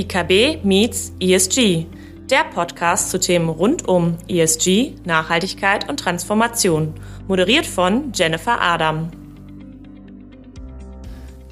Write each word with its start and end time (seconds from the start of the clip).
IKB 0.00 0.64
meets 0.64 1.12
ESG, 1.20 1.84
der 2.30 2.44
Podcast 2.54 3.10
zu 3.10 3.20
Themen 3.20 3.50
rund 3.50 3.86
um 3.86 4.16
ESG, 4.28 4.94
Nachhaltigkeit 5.04 5.90
und 5.90 6.00
Transformation, 6.00 6.94
moderiert 7.28 7.66
von 7.66 8.12
Jennifer 8.14 8.58
Adam. 8.62 9.10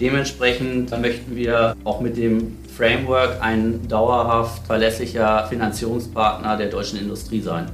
Dementsprechend 0.01 0.91
möchten 0.99 1.37
wir 1.37 1.77
auch 1.85 2.01
mit 2.01 2.17
dem 2.17 2.57
Framework 2.75 3.43
ein 3.43 3.87
dauerhaft 3.87 4.67
verlässlicher 4.67 5.47
Finanzierungspartner 5.49 6.57
der 6.57 6.69
deutschen 6.69 6.99
Industrie 6.99 7.43
sein. 7.43 7.71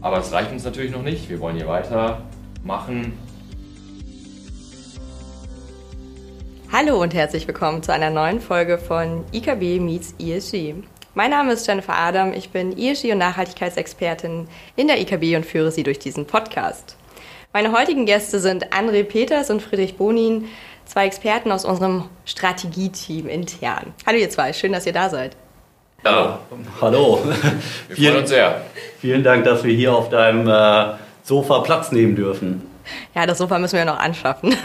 Aber 0.00 0.20
es 0.20 0.32
reicht 0.32 0.50
uns 0.50 0.64
natürlich 0.64 0.92
noch 0.92 1.02
nicht. 1.02 1.28
Wir 1.28 1.40
wollen 1.40 1.56
hier 1.56 1.68
weitermachen. 1.68 3.12
Hallo 6.76 7.00
und 7.00 7.14
herzlich 7.14 7.46
willkommen 7.46 7.84
zu 7.84 7.92
einer 7.92 8.10
neuen 8.10 8.40
Folge 8.40 8.78
von 8.78 9.24
IKB 9.32 9.78
Meets 9.78 10.16
ESG. 10.18 10.74
Mein 11.14 11.30
Name 11.30 11.52
ist 11.52 11.68
Jennifer 11.68 11.94
Adam, 11.94 12.32
ich 12.32 12.50
bin 12.50 12.76
ESG 12.76 13.12
und 13.12 13.18
Nachhaltigkeitsexpertin 13.18 14.48
in 14.74 14.88
der 14.88 15.00
IKB 15.00 15.36
und 15.36 15.46
führe 15.46 15.70
Sie 15.70 15.84
durch 15.84 16.00
diesen 16.00 16.26
Podcast. 16.26 16.96
Meine 17.52 17.70
heutigen 17.70 18.06
Gäste 18.06 18.40
sind 18.40 18.72
André 18.72 19.04
Peters 19.04 19.50
und 19.50 19.62
Friedrich 19.62 19.96
Bonin, 19.96 20.46
zwei 20.84 21.06
Experten 21.06 21.52
aus 21.52 21.64
unserem 21.64 22.06
Strategieteam 22.24 23.28
intern. 23.28 23.94
Hallo 24.04 24.18
ihr 24.18 24.30
zwei, 24.30 24.52
schön, 24.52 24.72
dass 24.72 24.84
ihr 24.84 24.92
da 24.92 25.08
seid. 25.08 25.36
Ja, 26.04 26.40
hallo. 26.80 27.20
Wir 27.86 27.96
freuen 27.96 28.16
uns 28.16 28.30
sehr. 28.30 28.62
Vielen 28.98 29.22
Dank, 29.22 29.44
dass 29.44 29.62
wir 29.62 29.72
hier 29.72 29.94
auf 29.94 30.08
deinem 30.08 30.48
äh, 30.48 30.96
Sofa 31.22 31.60
Platz 31.60 31.92
nehmen 31.92 32.16
dürfen. 32.16 32.73
Ja, 33.14 33.26
das 33.26 33.38
Sofa 33.38 33.58
müssen 33.58 33.76
wir 33.76 33.84
noch 33.84 33.98
anschaffen. 33.98 34.56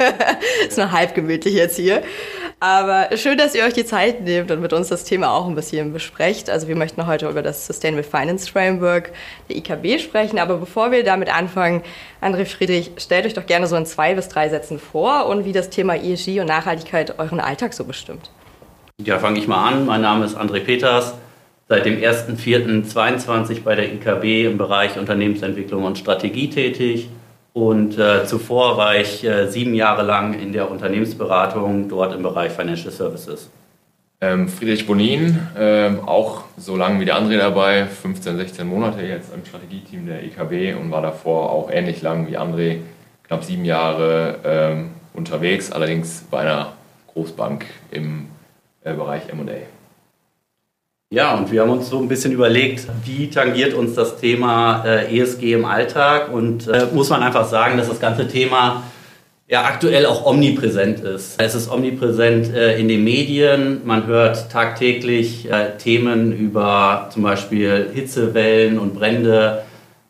Ist 0.68 0.78
nur 0.78 0.92
halb 0.92 1.14
gemütlich 1.14 1.54
jetzt 1.54 1.76
hier. 1.76 2.02
Aber 2.60 3.16
schön, 3.16 3.38
dass 3.38 3.54
ihr 3.54 3.64
euch 3.64 3.74
die 3.74 3.84
Zeit 3.84 4.22
nehmt 4.22 4.50
und 4.50 4.60
mit 4.60 4.72
uns 4.72 4.88
das 4.88 5.04
Thema 5.04 5.30
auch 5.30 5.46
ein 5.46 5.54
bisschen 5.54 5.92
besprecht. 5.92 6.50
Also 6.50 6.66
wir 6.66 6.74
möchten 6.74 7.06
heute 7.06 7.28
über 7.28 7.40
das 7.40 7.66
Sustainable 7.68 8.02
Finance 8.02 8.50
Framework 8.50 9.12
der 9.48 9.56
IKB 9.58 10.00
sprechen. 10.00 10.40
Aber 10.40 10.56
bevor 10.56 10.90
wir 10.90 11.04
damit 11.04 11.32
anfangen, 11.32 11.82
André 12.20 12.46
Friedrich, 12.46 12.90
stellt 12.96 13.26
euch 13.26 13.34
doch 13.34 13.46
gerne 13.46 13.68
so 13.68 13.76
in 13.76 13.86
zwei 13.86 14.14
bis 14.14 14.28
drei 14.28 14.48
Sätzen 14.48 14.80
vor 14.80 15.26
und 15.26 15.44
wie 15.44 15.52
das 15.52 15.70
Thema 15.70 15.94
ESG 15.94 16.40
und 16.40 16.46
Nachhaltigkeit 16.46 17.20
euren 17.20 17.38
Alltag 17.38 17.74
so 17.74 17.84
bestimmt. 17.84 18.30
Ja, 19.00 19.20
fange 19.20 19.38
ich 19.38 19.46
mal 19.46 19.68
an. 19.68 19.86
Mein 19.86 20.00
Name 20.00 20.24
ist 20.24 20.36
André 20.36 20.58
Peters, 20.58 21.14
seit 21.68 21.86
dem 21.86 22.00
1.4.22 22.00 23.62
bei 23.62 23.76
der 23.76 23.92
IKB 23.92 24.46
im 24.46 24.58
Bereich 24.58 24.98
Unternehmensentwicklung 24.98 25.84
und 25.84 25.96
Strategie 25.96 26.50
tätig. 26.50 27.08
Und 27.58 27.98
äh, 27.98 28.24
zuvor 28.24 28.76
war 28.76 28.94
ich 28.94 29.24
äh, 29.24 29.48
sieben 29.48 29.74
Jahre 29.74 30.04
lang 30.04 30.32
in 30.32 30.52
der 30.52 30.70
Unternehmensberatung, 30.70 31.88
dort 31.88 32.14
im 32.14 32.22
Bereich 32.22 32.52
Financial 32.52 32.92
Services. 32.92 33.50
Ähm, 34.20 34.48
Friedrich 34.48 34.86
Bonin, 34.86 35.40
ähm, 35.58 35.98
auch 36.06 36.44
so 36.56 36.76
lange 36.76 37.00
wie 37.00 37.04
der 37.04 37.16
André 37.20 37.36
dabei, 37.36 37.86
15, 37.86 38.36
16 38.36 38.64
Monate 38.64 39.02
jetzt 39.02 39.34
im 39.34 39.44
Strategieteam 39.44 40.06
der 40.06 40.22
IKB 40.22 40.78
und 40.80 40.92
war 40.92 41.02
davor 41.02 41.50
auch 41.50 41.68
ähnlich 41.68 42.00
lang 42.00 42.28
wie 42.28 42.38
André, 42.38 42.78
knapp 43.26 43.42
sieben 43.42 43.64
Jahre 43.64 44.36
ähm, 44.44 44.90
unterwegs, 45.12 45.72
allerdings 45.72 46.28
bei 46.30 46.38
einer 46.38 46.74
Großbank 47.12 47.66
im 47.90 48.28
äh, 48.84 48.94
Bereich 48.94 49.22
MA. 49.34 49.77
Ja, 51.10 51.34
und 51.36 51.50
wir 51.50 51.62
haben 51.62 51.70
uns 51.70 51.88
so 51.88 51.98
ein 52.00 52.06
bisschen 52.06 52.32
überlegt, 52.32 52.86
wie 53.06 53.30
tangiert 53.30 53.72
uns 53.72 53.94
das 53.94 54.18
Thema 54.18 54.84
äh, 54.84 55.18
ESG 55.18 55.54
im 55.54 55.64
Alltag 55.64 56.30
und 56.30 56.68
äh, 56.68 56.84
muss 56.92 57.08
man 57.08 57.22
einfach 57.22 57.48
sagen, 57.48 57.78
dass 57.78 57.88
das 57.88 57.98
ganze 57.98 58.28
Thema 58.28 58.82
ja 59.48 59.64
aktuell 59.64 60.04
auch 60.04 60.26
omnipräsent 60.26 61.00
ist. 61.00 61.40
Es 61.40 61.54
ist 61.54 61.70
omnipräsent 61.70 62.54
äh, 62.54 62.78
in 62.78 62.88
den 62.88 63.04
Medien, 63.04 63.80
man 63.86 64.06
hört 64.06 64.52
tagtäglich 64.52 65.50
äh, 65.50 65.78
Themen 65.78 66.30
über 66.30 67.08
zum 67.10 67.22
Beispiel 67.22 67.88
Hitzewellen 67.94 68.78
und 68.78 68.94
Brände 68.94 69.62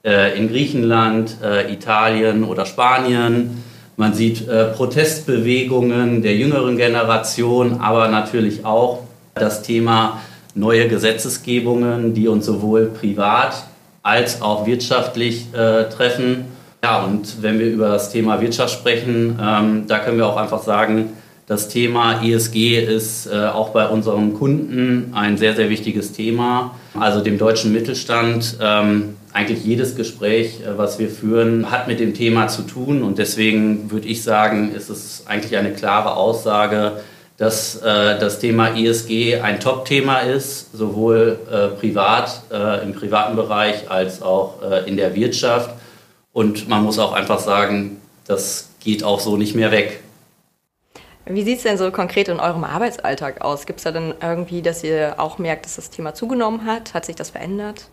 äh, 0.05 0.37
in 0.37 0.49
Griechenland, 0.49 1.37
äh, 1.45 1.73
Italien 1.73 2.43
oder 2.43 2.67
Spanien. 2.67 3.63
Man 3.97 4.15
sieht 4.15 4.47
Protestbewegungen 4.47 6.23
der 6.23 6.37
jüngeren 6.37 6.77
Generation, 6.77 7.81
aber 7.81 8.07
natürlich 8.07 8.65
auch 8.65 9.03
das 9.35 9.63
Thema 9.63 10.21
neue 10.59 10.89
Gesetzesgebungen, 10.89 12.15
die 12.15 12.29
uns 12.29 12.47
sowohl 12.47 12.87
privat 12.87 13.65
als 14.03 14.43
auch 14.43 14.67
wirtschaftlich 14.67 15.47
äh, 15.53 15.85
treffen. 15.85 16.47
Ja, 16.83 17.05
und 17.05 17.43
wenn 17.43 17.59
wir 17.59 17.67
über 17.67 17.89
das 17.89 18.11
Thema 18.11 18.41
Wirtschaft 18.41 18.73
sprechen, 18.73 19.39
ähm, 19.43 19.85
da 19.89 19.99
können 19.99 20.19
wir 20.19 20.27
auch 20.27 20.37
einfach 20.37 20.63
sagen, 20.63 21.11
das 21.47 21.69
Thema 21.69 22.23
ESG 22.23 22.79
ist 22.79 23.27
äh, 23.27 23.47
auch 23.47 23.71
bei 23.71 23.89
unseren 23.89 24.35
Kunden 24.35 25.13
ein 25.15 25.39
sehr, 25.39 25.57
sehr 25.57 25.71
wichtiges 25.71 26.13
Thema. 26.13 26.75
Also 26.99 27.21
dem 27.21 27.39
deutschen 27.39 27.73
Mittelstand. 27.73 28.59
Ähm, 28.61 29.15
eigentlich 29.33 29.65
jedes 29.65 29.97
Gespräch, 29.97 30.61
äh, 30.61 30.77
was 30.77 30.99
wir 30.99 31.09
führen, 31.09 31.71
hat 31.71 31.89
mit 31.89 32.01
dem 32.01 32.13
Thema 32.13 32.49
zu 32.49 32.63
tun. 32.63 33.03
Und 33.03 33.19
deswegen 33.19 33.91
würde 33.91 34.09
ich 34.09 34.23
sagen, 34.23 34.73
ist 34.75 34.91
es 34.91 35.25
eigentlich 35.27 35.57
eine 35.57 35.73
klare 35.73 36.17
Aussage, 36.17 37.01
dass 37.39 37.77
äh, 37.77 38.19
das 38.19 38.41
Thema 38.41 38.77
ESG 38.77 39.41
ein 39.41 39.61
Top-Thema 39.61 40.19
ist, 40.19 40.73
sowohl 40.73 41.39
äh, 41.51 41.69
privat, 41.79 42.43
äh, 42.53 42.83
im 42.83 42.93
privaten 42.93 43.37
Bereich 43.37 43.89
als 43.91 44.21
auch 44.21 44.61
äh, 44.61 44.89
in 44.89 44.97
der 44.97 45.15
Wirtschaft. 45.15 45.71
Und 46.33 46.69
man 46.69 46.83
muss 46.83 46.99
auch 46.99 47.13
einfach 47.13 47.39
sagen, 47.39 48.03
das 48.27 48.71
geht 48.81 49.05
auch 49.05 49.21
so 49.21 49.37
nicht 49.37 49.55
mehr 49.55 49.71
weg. 49.71 50.01
Wie 51.27 51.45
sieht 51.45 51.59
es 51.59 51.63
denn 51.63 51.79
so 51.79 51.91
konkret 51.93 52.29
in 52.29 52.41
eurem 52.41 52.65
Arbeitsalltag 52.65 53.41
aus? 53.41 53.67
Gibt 53.67 53.79
es 53.79 53.85
da 53.85 53.93
denn 53.93 54.15
irgendwie, 54.21 54.61
dass 54.61 54.83
ihr 54.83 55.15
auch 55.19 55.39
merkt, 55.39 55.65
dass 55.65 55.77
das 55.77 55.91
Thema 55.91 56.15
zugenommen 56.15 56.67
hat? 56.67 56.93
Hat 56.93 57.05
sich 57.05 57.17
das 57.17 57.31
verändert? 57.31 57.91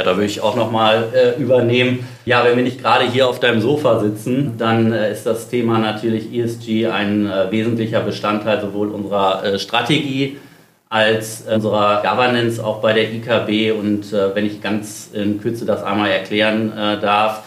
Ja, 0.00 0.06
da 0.06 0.16
würde 0.16 0.30
ich 0.30 0.40
auch 0.40 0.56
nochmal 0.56 1.08
äh, 1.12 1.38
übernehmen. 1.38 2.08
Ja, 2.24 2.42
wenn 2.42 2.56
wir 2.56 2.64
nicht 2.64 2.80
gerade 2.80 3.04
hier 3.04 3.28
auf 3.28 3.38
deinem 3.38 3.60
Sofa 3.60 4.00
sitzen, 4.00 4.54
dann 4.56 4.94
äh, 4.94 5.12
ist 5.12 5.26
das 5.26 5.50
Thema 5.50 5.78
natürlich 5.78 6.32
ESG 6.32 6.86
ein 6.86 7.30
äh, 7.30 7.50
wesentlicher 7.50 8.00
Bestandteil 8.00 8.62
sowohl 8.62 8.88
unserer 8.88 9.44
äh, 9.44 9.58
Strategie 9.58 10.38
als 10.88 11.42
unserer 11.42 12.00
Governance 12.00 12.64
auch 12.64 12.80
bei 12.80 12.94
der 12.94 13.12
IKB. 13.12 13.78
Und 13.78 14.10
äh, 14.14 14.34
wenn 14.34 14.46
ich 14.46 14.62
ganz 14.62 15.10
in 15.12 15.38
Kürze 15.38 15.66
das 15.66 15.82
einmal 15.82 16.10
erklären 16.10 16.72
äh, 16.72 16.98
darf, 16.98 17.42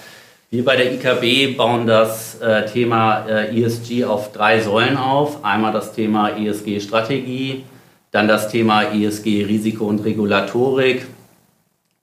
wir 0.52 0.64
bei 0.64 0.76
der 0.76 0.94
IKB 0.94 1.58
bauen 1.58 1.88
das 1.88 2.38
Thema 2.72 3.26
ESG 3.28 4.06
auf 4.06 4.34
drei 4.34 4.60
Säulen 4.60 4.98
auf. 4.98 5.44
Einmal 5.44 5.74
das 5.74 5.94
Thema 5.94 6.38
ESG-Strategie, 6.38 7.64
dann 8.12 8.28
das 8.28 8.50
Thema 8.50 8.84
ESG-Risiko 8.94 9.86
und 9.86 10.06
Regulatorik 10.06 11.08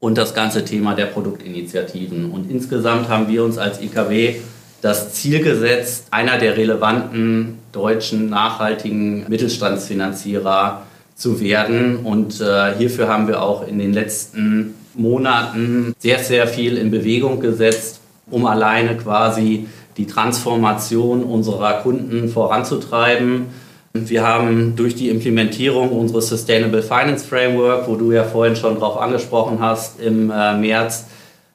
und 0.00 0.16
das 0.16 0.34
ganze 0.34 0.64
Thema 0.64 0.94
der 0.94 1.06
Produktinitiativen. 1.06 2.30
Und 2.30 2.50
insgesamt 2.50 3.08
haben 3.08 3.28
wir 3.28 3.44
uns 3.44 3.58
als 3.58 3.80
IKW 3.80 4.36
das 4.80 5.12
Ziel 5.12 5.42
gesetzt, 5.42 6.06
einer 6.10 6.38
der 6.38 6.56
relevanten 6.56 7.58
deutschen 7.70 8.30
nachhaltigen 8.30 9.28
Mittelstandsfinanzierer 9.28 10.82
zu 11.14 11.40
werden. 11.40 11.98
Und 11.98 12.40
äh, 12.40 12.74
hierfür 12.78 13.08
haben 13.08 13.28
wir 13.28 13.42
auch 13.42 13.68
in 13.68 13.78
den 13.78 13.92
letzten 13.92 14.74
Monaten 14.94 15.94
sehr, 15.98 16.18
sehr 16.18 16.48
viel 16.48 16.78
in 16.78 16.90
Bewegung 16.90 17.40
gesetzt, 17.40 18.00
um 18.30 18.46
alleine 18.46 18.96
quasi 18.96 19.66
die 19.98 20.06
Transformation 20.06 21.22
unserer 21.24 21.82
Kunden 21.82 22.30
voranzutreiben 22.30 23.48
wir 23.92 24.26
haben 24.26 24.76
durch 24.76 24.94
die 24.94 25.08
Implementierung 25.08 25.90
unseres 25.90 26.28
Sustainable 26.28 26.82
Finance 26.82 27.26
Framework, 27.26 27.88
wo 27.88 27.96
du 27.96 28.12
ja 28.12 28.24
vorhin 28.24 28.56
schon 28.56 28.78
drauf 28.78 29.00
angesprochen 29.00 29.58
hast, 29.60 30.00
im 30.00 30.30
äh, 30.30 30.56
März 30.56 31.06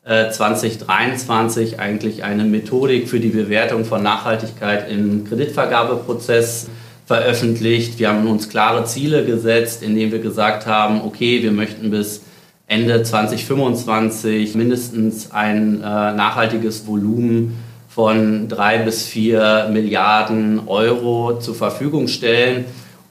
2023 0.05 1.73
äh, 1.73 1.77
eigentlich 1.77 2.23
eine 2.23 2.43
Methodik 2.43 3.09
für 3.09 3.19
die 3.19 3.29
Bewertung 3.29 3.85
von 3.85 4.03
Nachhaltigkeit 4.03 4.89
im 4.91 5.23
Kreditvergabeprozess 5.25 6.67
veröffentlicht. 7.07 7.97
Wir 7.97 8.09
haben 8.09 8.27
uns 8.27 8.49
klare 8.49 8.85
Ziele 8.85 9.25
gesetzt, 9.25 9.81
indem 9.81 10.11
wir 10.11 10.19
gesagt 10.19 10.67
haben, 10.67 11.01
okay, 11.01 11.41
wir 11.41 11.51
möchten 11.51 11.89
bis 11.89 12.21
Ende 12.67 13.01
2025 13.01 14.55
mindestens 14.55 15.31
ein 15.31 15.77
äh, 15.77 15.83
nachhaltiges 15.83 16.85
Volumen 16.85 17.57
von 17.95 18.49
drei 18.49 18.79
bis 18.79 19.05
vier 19.05 19.69
Milliarden 19.71 20.67
Euro 20.67 21.39
zur 21.39 21.55
Verfügung 21.55 22.09
stellen. 22.09 22.65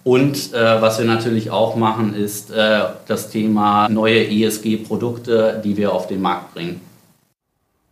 Und 0.05 0.53
äh, 0.53 0.83
was 0.83 0.99
wir 0.99 1.07
natürlich 1.07 1.51
auch 1.51 1.75
machen, 1.75 2.15
ist 2.15 2.51
äh, 2.51 2.81
das 3.09 3.31
Thema 3.31 3.89
neue 3.89 4.29
ESG-Produkte, 4.29 5.63
die 5.65 5.79
wir 5.79 5.91
auf 5.91 6.07
den 6.07 6.21
Markt 6.21 6.53
bringen. 6.53 6.83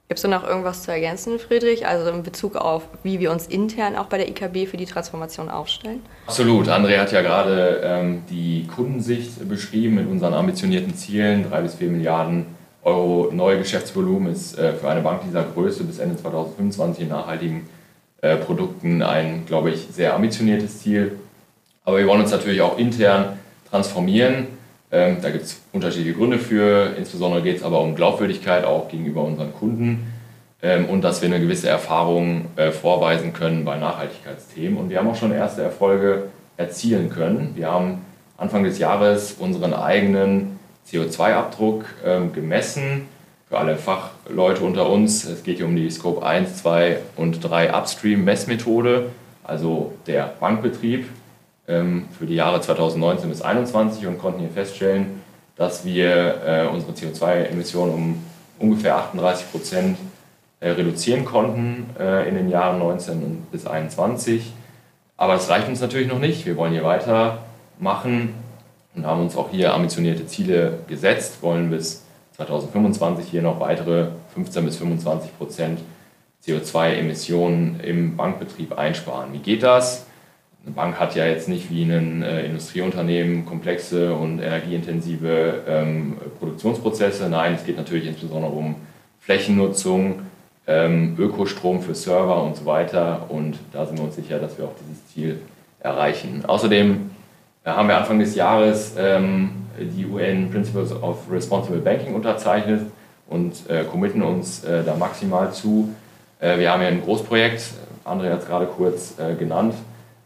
Gibt 0.09 0.19
es 0.19 0.25
noch 0.29 0.47
irgendwas 0.47 0.83
zu 0.83 0.93
ergänzen, 0.93 1.39
Friedrich, 1.39 1.87
also 1.87 2.11
in 2.11 2.23
Bezug 2.23 2.57
auf, 2.57 2.83
wie 3.03 3.19
wir 3.19 3.33
uns 3.33 3.47
intern 3.47 3.97
auch 3.97 4.09
bei 4.09 4.19
der 4.19 4.29
IKB 4.29 4.69
für 4.69 4.77
die 4.77 4.85
Transformation 4.85 5.49
aufstellen? 5.49 6.03
Absolut. 6.27 6.69
André 6.69 6.99
hat 6.99 7.11
ja 7.11 7.23
gerade 7.23 7.81
ähm, 7.83 8.23
die 8.29 8.67
Kundensicht 8.67 9.49
beschrieben 9.49 9.95
mit 9.95 10.11
unseren 10.11 10.35
ambitionierten 10.35 10.95
Zielen, 10.95 11.49
drei 11.49 11.63
bis 11.63 11.77
vier 11.77 11.89
Milliarden 11.89 12.45
Euro 12.85 13.31
neue 13.33 13.59
Geschäftsvolumen 13.59 14.33
ist 14.33 14.59
äh, 14.59 14.73
für 14.75 14.89
eine 14.89 15.01
Bank 15.01 15.23
dieser 15.25 15.45
Größe 15.45 15.85
bis 15.85 15.99
Ende 15.99 16.17
2025 16.17 17.05
in 17.05 17.11
nachhaltigen 17.11 17.69
äh, 18.21 18.37
Produkten 18.37 19.03
ein, 19.03 19.47
glaube 19.47 19.71
ich, 19.71 19.87
sehr 19.93 20.15
ambitioniertes 20.15 20.81
Ziel. 20.81 21.19
Aber 21.85 21.99
wir 21.99 22.07
wollen 22.07 22.23
uns 22.23 22.31
natürlich 22.31 22.61
auch 22.61 22.79
intern 22.79 23.39
transformieren. 23.71 24.49
Ähm, 24.91 25.19
da 25.23 25.31
gibt 25.31 25.45
es 25.45 25.61
unterschiedliche 25.73 26.15
Gründe 26.17 26.39
für. 26.39 26.95
Insbesondere 26.97 27.43
geht 27.43 27.59
es 27.59 27.63
aber 27.63 27.81
um 27.81 27.95
Glaubwürdigkeit 27.95 28.65
auch 28.65 28.89
gegenüber 28.89 29.23
unseren 29.23 29.53
Kunden 29.55 30.13
ähm, 30.63 30.87
und 30.87 31.03
dass 31.03 31.23
wir 31.23 31.29
eine 31.29 31.41
gewisse 31.41 31.69
Erfahrung 31.69 32.47
äh, 32.57 32.71
vorweisen 32.71 33.33
können 33.33 33.65
bei 33.65 33.79
Nachhaltigkeitsthemen. 33.79 34.79
Und 34.79 34.91
wir 34.91 34.99
haben 34.99 35.09
auch 35.09 35.17
schon 35.17 35.33
erste 35.33 35.63
Erfolge 35.63 36.25
erzielen 36.57 37.11
können. 37.11 37.53
Wir 37.55 37.71
haben 37.71 38.03
Anfang 38.37 38.65
des 38.65 38.79
Jahres 38.79 39.37
unseren 39.39 39.73
eigenen 39.73 40.59
CO2-Abdruck 40.91 41.85
ähm, 42.05 42.33
gemessen. 42.33 43.09
Für 43.49 43.59
alle 43.59 43.77
Fachleute 43.77 44.65
unter 44.65 44.89
uns, 44.89 45.25
es 45.25 45.43
geht 45.43 45.59
hier 45.59 45.67
um 45.67 45.77
die 45.77 45.91
Scope 45.91 46.25
1, 46.25 46.63
2 46.63 46.99
und 47.17 47.41
3 47.41 47.75
Upstream-Messmethode, 47.75 49.11
also 49.45 49.93
der 50.07 50.33
Bankbetrieb 50.41 51.07
ähm, 51.69 52.09
für 52.19 52.27
die 52.27 52.35
Jahre 52.35 52.61
2019 52.61 53.29
bis 53.29 53.39
2021 53.39 54.07
und 54.07 54.19
konnten 54.19 54.41
hier 54.41 54.51
feststellen, 54.51 55.21
dass 55.57 55.85
wir 55.85 56.43
äh, 56.47 56.67
unsere 56.67 56.93
CO2-Emissionen 56.93 57.93
um 57.93 58.25
ungefähr 58.59 58.97
38 58.97 59.51
Prozent 59.51 59.99
äh, 60.61 60.71
reduzieren 60.71 61.25
konnten 61.25 61.91
äh, 61.99 62.29
in 62.29 62.37
den 62.37 62.49
Jahren 62.49 62.79
19 62.79 63.47
bis 63.51 63.63
2021. 63.63 64.53
Aber 65.17 65.35
das 65.35 65.49
reicht 65.51 65.69
uns 65.69 65.81
natürlich 65.81 66.09
noch 66.09 66.19
nicht. 66.19 66.47
Wir 66.47 66.57
wollen 66.57 66.73
hier 66.73 66.85
weitermachen 66.85 68.35
und 68.95 69.07
haben 69.07 69.23
uns 69.23 69.37
auch 69.37 69.51
hier 69.51 69.75
ambitionierte 69.75 70.27
Ziele 70.27 70.81
gesetzt, 70.87 71.43
wollen 71.43 71.71
bis 71.71 72.05
2025 72.37 73.29
hier 73.29 73.43
noch 73.43 73.61
weitere 73.61 74.09
15 74.35 74.65
bis 74.65 74.77
25 74.77 75.39
Prozent 75.39 75.81
CO2-Emissionen 76.45 77.81
im 77.81 78.17
Bankbetrieb 78.17 78.77
einsparen. 78.77 79.33
Wie 79.33 79.39
geht 79.39 79.63
das? 79.63 80.07
Eine 80.65 80.75
Bank 80.75 80.99
hat 80.99 81.15
ja 81.15 81.27
jetzt 81.27 81.49
nicht 81.49 81.71
wie 81.71 81.83
ein 81.83 82.23
äh, 82.23 82.45
Industrieunternehmen 82.45 83.47
komplexe 83.47 84.15
und 84.15 84.41
energieintensive 84.41 85.63
ähm, 85.67 86.17
Produktionsprozesse. 86.39 87.29
Nein, 87.29 87.55
es 87.55 87.65
geht 87.65 87.77
natürlich 87.77 88.07
insbesondere 88.07 88.53
um 88.53 88.77
Flächennutzung, 89.21 90.21
ähm, 90.67 91.17
Ökostrom 91.19 91.83
für 91.83 91.95
Server 91.95 92.43
und 92.43 92.57
so 92.57 92.65
weiter. 92.65 93.27
Und 93.29 93.59
da 93.73 93.87
sind 93.87 93.99
wir 93.99 94.05
uns 94.05 94.17
sicher, 94.17 94.39
dass 94.39 94.59
wir 94.59 94.67
auch 94.67 94.75
dieses 94.81 95.07
Ziel 95.09 95.41
erreichen. 95.81 96.45
Außerdem 96.47 97.12
äh, 97.65 97.71
haben 97.71 97.89
wir 97.89 97.97
Anfang 97.97 98.19
des 98.19 98.35
Jahres 98.35 98.95
ähm, 98.99 99.51
die 99.79 100.07
UN 100.07 100.51
Principles 100.51 100.93
of 100.93 101.19
Responsible 101.31 101.81
Banking 101.81 102.15
unterzeichnet 102.15 102.83
und 103.29 103.69
äh, 103.69 103.85
committen 103.85 104.23
uns 104.23 104.65
äh, 104.65 104.85
da 104.85 104.95
maximal 104.95 105.53
zu. 105.53 105.95
Äh, 106.41 106.59
wir 106.59 106.71
haben 106.71 106.83
ja 106.83 106.89
ein 106.89 107.03
Großprojekt, 107.03 107.63
André 108.05 108.31
hat 108.31 108.41
es 108.41 108.47
gerade 108.47 108.67
kurz 108.67 109.19
äh, 109.19 109.35
genannt, 109.35 109.75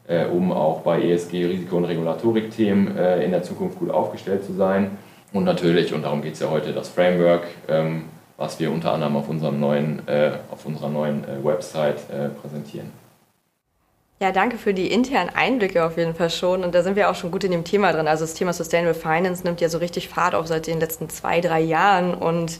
äh, 0.09 0.25
um 0.25 0.51
auch 0.53 0.81
bei 0.81 1.03
ESG, 1.03 1.45
Risiko- 1.47 1.77
und 1.77 1.85
Regulatorik-Themen 1.85 2.97
in 2.97 3.31
der 3.31 3.43
Zukunft 3.43 3.79
gut 3.79 3.91
aufgestellt 3.91 4.45
zu 4.45 4.55
sein. 4.55 4.93
Und 5.33 5.45
natürlich, 5.45 5.93
und 5.93 6.03
darum 6.03 6.23
geht 6.23 6.35
es 6.35 6.41
ja 6.41 6.49
heute, 6.49 6.73
das 6.73 6.89
Framework, 6.89 7.43
ähm, 7.69 8.05
was 8.37 8.59
wir 8.61 8.71
unter 8.71 8.93
anderem 8.93 9.17
auf, 9.17 9.29
unserem 9.29 9.59
neuen, 9.59 10.01
auf 10.51 10.67
unserer 10.67 10.91
neuen 10.91 11.25
Website 11.43 12.03
präsentieren. 12.43 12.93
Ja, 14.19 14.33
danke 14.33 14.57
für 14.57 14.73
die 14.73 14.91
internen 14.91 15.29
Einblicke 15.29 15.85
auf 15.85 15.99
jeden 15.99 16.15
Fall 16.15 16.31
schon. 16.31 16.65
Und 16.65 16.75
da 16.75 16.83
sind 16.83 16.97
wir 16.97 17.11
auch 17.11 17.15
schon 17.15 17.31
gut 17.31 17.45
in 17.45 17.51
dem 17.51 17.65
Thema 17.65 17.93
drin. 17.93 18.09
Also 18.09 18.25
das 18.25 18.33
Thema 18.33 18.55
Sustainable 18.55 18.95
Finance 18.95 19.45
nimmt 19.45 19.61
ja 19.61 19.69
so 19.69 19.77
richtig 19.77 20.09
Fahrt 20.09 20.35
auf 20.35 20.47
seit 20.47 20.67
den 20.67 20.81
letzten 20.81 21.11
zwei, 21.11 21.43
drei 21.43 21.61
Jahren. 21.61 22.15
Und 22.15 22.59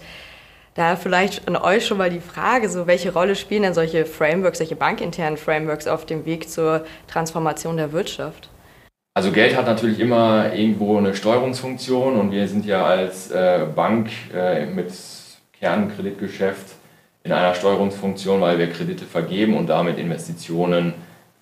da 0.75 0.97
vielleicht 0.97 1.49
an 1.49 1.57
euch 1.57 1.87
schon 1.87 1.97
mal 1.97 2.11
die 2.11 2.21
Frage, 2.21 2.69
so 2.69 2.87
welche 2.87 3.15
Rolle 3.15 3.35
spielen 3.37 3.63
denn 3.63 3.73
solche 3.73 4.05
Frameworks, 4.05 4.59
solche 4.59 4.77
bankinternen 4.77 5.39
Frameworks 5.39 5.87
auf 5.87 6.05
dem 6.05 6.27
Weg 6.27 6.51
zur 6.51 6.85
Transformation 7.07 7.79
der 7.79 7.93
Wirtschaft? 7.93 8.51
Also 9.15 9.33
Geld 9.33 9.57
hat 9.57 9.65
natürlich 9.65 9.99
immer 9.99 10.53
irgendwo 10.53 10.99
eine 10.99 11.15
Steuerungsfunktion 11.15 12.17
und 12.17 12.33
wir 12.33 12.47
sind 12.49 12.67
ja 12.67 12.85
als 12.85 13.31
äh, 13.31 13.67
Bank 13.75 14.11
äh, 14.35 14.67
mit 14.67 14.93
Kernkreditgeschäft 15.59 16.75
in 17.25 17.33
einer 17.33 17.55
Steuerungsfunktion, 17.55 18.43
weil 18.43 18.59
wir 18.59 18.71
Kredite 18.71 19.07
vergeben 19.07 19.57
und 19.57 19.69
damit 19.69 19.97
Investitionen 19.97 20.93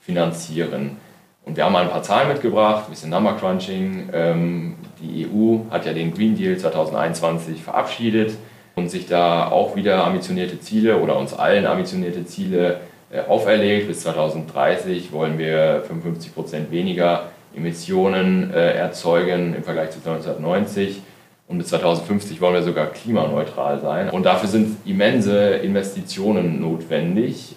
finanzieren. 0.04 0.96
Und 1.44 1.56
wir 1.56 1.64
haben 1.64 1.72
mal 1.72 1.82
ein 1.82 1.90
paar 1.90 2.02
Zahlen 2.02 2.28
mitgebracht, 2.28 2.84
ein 2.86 2.90
bisschen 2.90 3.10
Number 3.10 3.36
Crunching. 3.36 4.08
Ähm, 4.12 4.74
die 5.00 5.26
EU 5.26 5.58
hat 5.70 5.84
ja 5.84 5.92
den 5.92 6.14
Green 6.14 6.36
Deal 6.36 6.56
2021 6.56 7.62
verabschiedet 7.62 8.36
und 8.76 8.90
sich 8.90 9.06
da 9.06 9.48
auch 9.50 9.76
wieder 9.76 10.04
ambitionierte 10.04 10.58
Ziele 10.60 10.98
oder 10.98 11.18
uns 11.18 11.34
allen 11.34 11.66
ambitionierte 11.66 12.24
Ziele 12.24 12.80
äh, 13.10 13.20
auferlegt. 13.20 13.88
Bis 13.88 14.00
2030 14.00 15.12
wollen 15.12 15.38
wir 15.38 15.82
55 15.86 16.34
Prozent 16.34 16.70
weniger 16.70 17.28
Emissionen 17.54 18.52
äh, 18.52 18.72
erzeugen 18.72 19.54
im 19.54 19.62
Vergleich 19.62 19.90
zu 19.90 19.98
1990. 19.98 21.02
Und 21.46 21.58
bis 21.58 21.68
2050 21.68 22.40
wollen 22.40 22.54
wir 22.54 22.62
sogar 22.62 22.86
klimaneutral 22.86 23.80
sein. 23.80 24.08
Und 24.08 24.24
dafür 24.24 24.48
sind 24.48 24.78
immense 24.86 25.50
Investitionen 25.56 26.60
notwendig. 26.60 27.54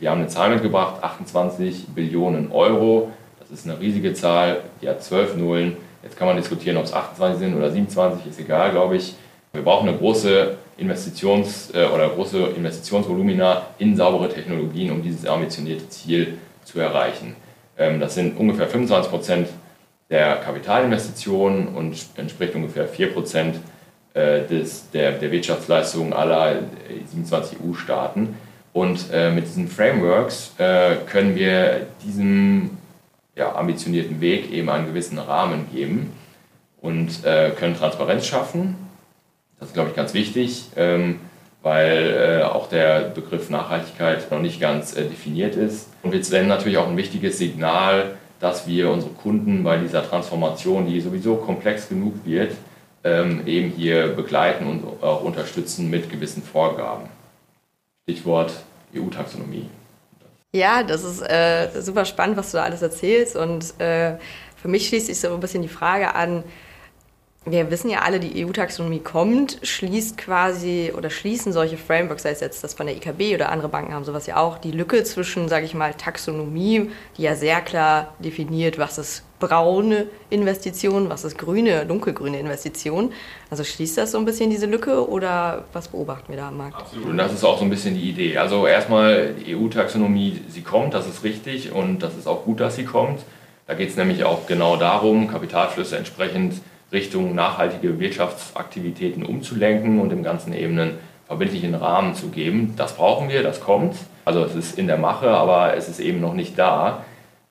Wir 0.00 0.10
haben 0.10 0.20
eine 0.20 0.28
Zahl 0.28 0.50
mitgebracht, 0.50 1.02
28 1.02 1.88
Billionen 1.88 2.52
Euro. 2.52 3.10
Das 3.40 3.50
ist 3.50 3.66
eine 3.66 3.80
riesige 3.80 4.14
Zahl, 4.14 4.60
die 4.80 4.88
hat 4.88 5.02
zwölf 5.02 5.34
Nullen. 5.34 5.76
Jetzt 6.04 6.16
kann 6.16 6.28
man 6.28 6.36
diskutieren, 6.36 6.76
ob 6.76 6.84
es 6.84 6.92
28 6.92 7.40
sind 7.40 7.56
oder 7.56 7.72
27, 7.72 8.26
ist 8.26 8.38
egal, 8.38 8.70
glaube 8.70 8.96
ich. 8.96 9.16
Wir 9.52 9.62
brauchen 9.62 9.88
eine 9.88 9.98
große 9.98 10.56
Investitions- 10.78 11.74
äh, 11.74 11.86
oder 11.86 12.10
große 12.10 12.38
Investitionsvolumina 12.38 13.62
in 13.78 13.96
saubere 13.96 14.28
Technologien, 14.28 14.92
um 14.92 15.02
dieses 15.02 15.26
ambitionierte 15.26 15.88
Ziel 15.88 16.38
zu 16.64 16.78
erreichen. 16.78 17.34
Ähm, 17.76 17.98
das 17.98 18.14
sind 18.14 18.38
ungefähr 18.38 18.68
25 18.68 19.10
Prozent 19.10 19.48
der 20.10 20.36
Kapitalinvestitionen 20.36 21.68
und 21.68 21.96
entspricht 22.14 22.54
ungefähr 22.54 22.86
4 22.86 23.12
Prozent 23.12 23.56
äh, 24.14 24.42
der, 24.94 25.12
der 25.12 25.32
Wirtschaftsleistungen 25.32 26.12
aller 26.12 26.62
27 27.10 27.58
EU-Staaten. 27.60 28.36
Und 28.78 29.10
äh, 29.12 29.32
mit 29.32 29.44
diesen 29.46 29.66
Frameworks 29.66 30.52
äh, 30.58 30.98
können 31.10 31.34
wir 31.34 31.88
diesem 32.04 32.70
ja, 33.34 33.56
ambitionierten 33.56 34.20
Weg 34.20 34.52
eben 34.52 34.70
einen 34.70 34.86
gewissen 34.86 35.18
Rahmen 35.18 35.66
geben 35.72 36.12
und 36.80 37.24
äh, 37.24 37.50
können 37.58 37.76
Transparenz 37.76 38.26
schaffen. 38.26 38.76
Das 39.58 39.70
ist, 39.70 39.74
glaube 39.74 39.90
ich, 39.90 39.96
ganz 39.96 40.14
wichtig, 40.14 40.66
ähm, 40.76 41.18
weil 41.60 42.40
äh, 42.40 42.44
auch 42.44 42.68
der 42.68 43.08
Begriff 43.08 43.50
Nachhaltigkeit 43.50 44.30
noch 44.30 44.40
nicht 44.40 44.60
ganz 44.60 44.96
äh, 44.96 45.02
definiert 45.08 45.56
ist. 45.56 45.88
Und 46.04 46.12
wir 46.12 46.22
senden 46.22 46.46
natürlich 46.46 46.78
auch 46.78 46.86
ein 46.86 46.96
wichtiges 46.96 47.36
Signal, 47.36 48.14
dass 48.38 48.68
wir 48.68 48.92
unsere 48.92 49.12
Kunden 49.12 49.64
bei 49.64 49.78
dieser 49.78 50.08
Transformation, 50.08 50.86
die 50.86 51.00
sowieso 51.00 51.34
komplex 51.34 51.88
genug 51.88 52.14
wird, 52.24 52.52
ähm, 53.02 53.44
eben 53.44 53.70
hier 53.70 54.06
begleiten 54.06 54.68
und 54.68 55.02
auch 55.02 55.24
unterstützen 55.24 55.90
mit 55.90 56.08
gewissen 56.10 56.44
Vorgaben. 56.44 57.08
Stichwort 58.04 58.52
EU-Taxonomie. 58.94 59.68
Ja, 60.52 60.82
das 60.82 61.04
ist 61.04 61.20
äh, 61.22 61.68
super 61.80 62.04
spannend, 62.04 62.36
was 62.36 62.50
du 62.50 62.56
da 62.56 62.64
alles 62.64 62.82
erzählst. 62.82 63.36
Und 63.36 63.78
äh, 63.80 64.16
für 64.56 64.68
mich 64.68 64.88
schließt 64.88 65.06
sich 65.06 65.20
so 65.20 65.32
ein 65.32 65.40
bisschen 65.40 65.62
die 65.62 65.68
Frage 65.68 66.14
an, 66.14 66.42
wir 67.44 67.70
wissen 67.70 67.90
ja 67.90 68.00
alle, 68.00 68.20
die 68.20 68.44
EU-Taxonomie 68.44 69.00
kommt, 69.00 69.58
schließt 69.62 70.18
quasi 70.18 70.92
oder 70.96 71.08
schließen 71.08 71.52
solche 71.52 71.78
Frameworks, 71.78 72.22
sei 72.22 72.30
es 72.30 72.40
jetzt 72.40 72.62
das 72.62 72.74
von 72.74 72.86
der 72.86 72.96
EKB 72.96 73.34
oder 73.34 73.50
andere 73.50 73.68
Banken 73.68 73.94
haben 73.94 74.04
sowas 74.04 74.26
ja 74.26 74.36
auch, 74.36 74.58
die 74.58 74.72
Lücke 74.72 75.02
zwischen, 75.04 75.48
sage 75.48 75.64
ich 75.64 75.74
mal, 75.74 75.94
Taxonomie, 75.94 76.90
die 77.16 77.22
ja 77.22 77.34
sehr 77.34 77.60
klar 77.60 78.14
definiert, 78.18 78.78
was 78.78 78.98
ist 78.98 79.22
braune 79.40 80.06
Investition, 80.30 81.08
was 81.08 81.24
ist 81.24 81.38
grüne, 81.38 81.86
dunkelgrüne 81.86 82.38
Investition. 82.38 83.12
Also 83.50 83.64
schließt 83.64 83.98
das 83.98 84.12
so 84.12 84.18
ein 84.18 84.24
bisschen 84.24 84.50
diese 84.50 84.66
Lücke 84.66 85.08
oder 85.08 85.64
was 85.72 85.88
beobachten 85.88 86.30
wir 86.30 86.36
da 86.36 86.48
am 86.48 86.56
Markt? 86.56 86.76
Absolut, 86.76 87.06
und 87.08 87.16
das 87.18 87.32
ist 87.32 87.44
auch 87.44 87.58
so 87.58 87.64
ein 87.64 87.70
bisschen 87.70 87.94
die 87.94 88.08
Idee. 88.10 88.36
Also 88.38 88.66
erstmal 88.66 89.34
die 89.34 89.56
EU-Taxonomie, 89.56 90.40
sie 90.48 90.62
kommt, 90.62 90.94
das 90.94 91.06
ist 91.06 91.24
richtig 91.24 91.72
und 91.72 92.00
das 92.02 92.16
ist 92.16 92.26
auch 92.26 92.44
gut, 92.44 92.60
dass 92.60 92.76
sie 92.76 92.84
kommt. 92.84 93.20
Da 93.66 93.74
geht 93.74 93.90
es 93.90 93.96
nämlich 93.96 94.24
auch 94.24 94.46
genau 94.46 94.76
darum, 94.76 95.28
Kapitalflüsse 95.28 95.96
entsprechend 95.96 96.54
Richtung 96.90 97.34
nachhaltige 97.34 98.00
Wirtschaftsaktivitäten 98.00 99.24
umzulenken 99.24 100.00
und 100.00 100.08
dem 100.08 100.22
Ganzen 100.22 100.54
eben 100.54 100.78
einen 100.78 100.98
verbindlichen 101.26 101.74
Rahmen 101.74 102.14
zu 102.14 102.28
geben. 102.28 102.74
Das 102.76 102.96
brauchen 102.96 103.28
wir, 103.28 103.42
das 103.42 103.60
kommt. 103.60 103.94
Also 104.24 104.42
es 104.42 104.54
ist 104.54 104.78
in 104.78 104.86
der 104.86 104.96
Mache, 104.96 105.28
aber 105.28 105.74
es 105.74 105.88
ist 105.88 106.00
eben 106.00 106.20
noch 106.20 106.32
nicht 106.32 106.58
da. 106.58 107.04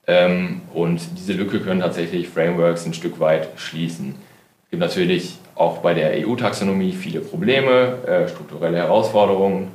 Ähm, 0.07 0.61
und 0.73 1.01
diese 1.17 1.33
Lücke 1.33 1.59
können 1.59 1.81
tatsächlich 1.81 2.29
Frameworks 2.29 2.85
ein 2.85 2.93
Stück 2.93 3.19
weit 3.19 3.49
schließen. 3.57 4.15
Es 4.63 4.71
gibt 4.71 4.81
natürlich 4.81 5.37
auch 5.55 5.79
bei 5.79 5.93
der 5.93 6.11
EU-Taxonomie 6.25 6.93
viele 6.93 7.19
Probleme, 7.19 7.97
äh, 8.07 8.27
strukturelle 8.29 8.77
Herausforderungen. 8.77 9.69